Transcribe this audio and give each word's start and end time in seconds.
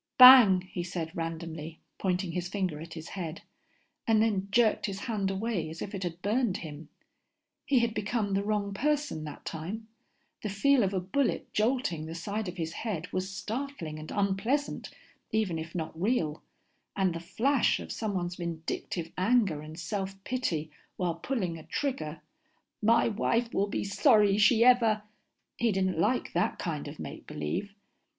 "Bang," 0.17 0.61
he 0.61 0.81
said 0.81 1.15
randomly, 1.15 1.79
pointing 1.99 2.31
his 2.31 2.47
finger 2.47 2.81
at 2.81 2.95
his 2.95 3.09
head, 3.09 3.43
and 4.07 4.19
then 4.19 4.47
jerked 4.49 4.87
his 4.87 5.01
hand 5.01 5.29
away 5.29 5.69
as 5.69 5.79
if 5.79 5.93
it 5.93 6.01
had 6.01 6.23
burned 6.23 6.57
him. 6.65 6.89
He 7.67 7.77
had 7.81 7.93
become 7.93 8.33
the 8.33 8.43
wrong 8.43 8.73
person 8.73 9.25
that 9.25 9.45
time. 9.45 9.89
The 10.41 10.49
feel 10.49 10.81
of 10.81 10.91
a 10.95 10.99
bullet 10.99 11.53
jolting 11.53 12.07
the 12.07 12.15
side 12.15 12.47
of 12.47 12.57
his 12.57 12.73
head 12.73 13.13
was 13.13 13.29
startling 13.31 13.99
and 13.99 14.09
unpleasant, 14.09 14.89
even 15.31 15.59
if 15.59 15.75
not 15.75 16.01
real, 16.01 16.41
and 16.95 17.13
the 17.13 17.19
flash 17.19 17.79
of 17.79 17.91
someone's 17.91 18.37
vindictive 18.37 19.11
anger 19.19 19.61
and 19.61 19.79
self 19.79 20.15
pity 20.23 20.71
while 20.97 21.13
pulling 21.13 21.59
a 21.59 21.63
trigger.... 21.63 22.21
My 22.81 23.07
wife 23.07 23.53
will 23.53 23.67
be 23.67 23.83
sorry 23.83 24.39
she 24.39 24.65
ever.... 24.65 25.03
He 25.57 25.71
didn't 25.71 25.99
like 25.99 26.33
that 26.33 26.57
kind 26.57 26.87
of 26.87 26.97
make 26.97 27.27
believe. 27.27 27.75